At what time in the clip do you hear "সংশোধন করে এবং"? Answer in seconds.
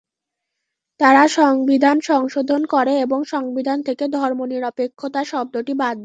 2.01-3.19